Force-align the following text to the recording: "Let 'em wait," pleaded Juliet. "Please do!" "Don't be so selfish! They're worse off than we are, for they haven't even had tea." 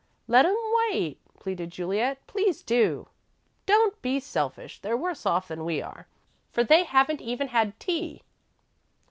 "Let 0.27 0.47
'em 0.47 0.57
wait," 0.89 1.19
pleaded 1.37 1.69
Juliet. 1.69 2.25
"Please 2.25 2.63
do!" 2.63 3.07
"Don't 3.67 4.01
be 4.01 4.19
so 4.19 4.25
selfish! 4.31 4.79
They're 4.81 4.97
worse 4.97 5.27
off 5.27 5.47
than 5.49 5.63
we 5.63 5.79
are, 5.79 6.07
for 6.51 6.63
they 6.63 6.85
haven't 6.85 7.21
even 7.21 7.49
had 7.49 7.79
tea." 7.79 8.23